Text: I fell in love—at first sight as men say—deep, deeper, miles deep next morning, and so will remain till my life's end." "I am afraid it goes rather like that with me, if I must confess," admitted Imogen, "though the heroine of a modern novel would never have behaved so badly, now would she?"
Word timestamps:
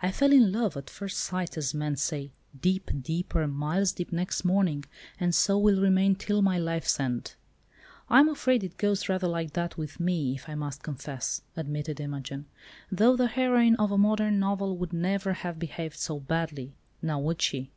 I 0.00 0.12
fell 0.12 0.30
in 0.32 0.52
love—at 0.52 0.88
first 0.88 1.18
sight 1.18 1.56
as 1.58 1.74
men 1.74 1.96
say—deep, 1.96 2.92
deeper, 3.02 3.48
miles 3.48 3.90
deep 3.90 4.12
next 4.12 4.44
morning, 4.44 4.84
and 5.18 5.34
so 5.34 5.58
will 5.58 5.80
remain 5.82 6.14
till 6.14 6.42
my 6.42 6.58
life's 6.60 7.00
end." 7.00 7.34
"I 8.08 8.20
am 8.20 8.28
afraid 8.28 8.62
it 8.62 8.76
goes 8.76 9.08
rather 9.08 9.26
like 9.26 9.54
that 9.54 9.76
with 9.76 9.98
me, 9.98 10.36
if 10.36 10.48
I 10.48 10.54
must 10.54 10.84
confess," 10.84 11.42
admitted 11.56 11.98
Imogen, 11.98 12.46
"though 12.92 13.16
the 13.16 13.26
heroine 13.26 13.74
of 13.74 13.90
a 13.90 13.98
modern 13.98 14.38
novel 14.38 14.76
would 14.78 14.92
never 14.92 15.32
have 15.32 15.58
behaved 15.58 15.96
so 15.98 16.20
badly, 16.20 16.76
now 17.02 17.18
would 17.18 17.42
she?" 17.42 17.72